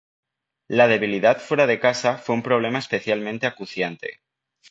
La 0.67 0.87
debilidad 0.87 1.39
fuera 1.39 1.67
de 1.67 1.79
casa 1.79 2.17
fue 2.17 2.33
un 2.33 2.41
problema 2.41 2.79
especialmente 2.79 3.45
acuciante. 3.45 4.19